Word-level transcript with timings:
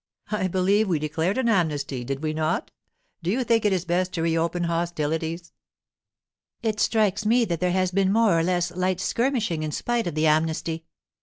'I 0.31 0.47
believe 0.47 0.87
we 0.89 0.97
declared 0.97 1.37
an 1.37 1.47
amnesty, 1.47 2.03
did 2.03 2.23
we 2.23 2.33
not? 2.33 2.71
Do 3.21 3.29
you 3.29 3.43
think 3.43 3.65
it 3.65 3.71
is 3.71 3.85
best 3.85 4.11
to 4.13 4.23
reopen 4.23 4.63
hostilities?' 4.63 5.53
'It 6.63 6.79
strikes 6.79 7.23
me 7.23 7.45
that 7.45 7.59
there 7.59 7.71
has 7.71 7.91
been 7.91 8.11
more 8.11 8.39
or 8.39 8.41
less 8.41 8.71
light 8.71 8.99
skirmishing 8.99 9.61
in 9.61 9.71
spite 9.71 10.07
of 10.07 10.15
the 10.15 10.25
amnesty. 10.25 10.85